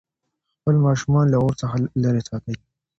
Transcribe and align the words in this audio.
خپل 0.57 0.75
ماشومان 0.85 1.25
له 1.29 1.37
اور 1.43 1.53
څخه 1.61 1.75
لرې 2.03 2.21
وساتئ. 2.23 2.55